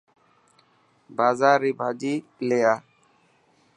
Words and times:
بازار 1.17 1.57
ري 1.63 1.71
ڀاڄي 1.79 2.13
لي 2.47 2.59
آءِ. 2.73 2.79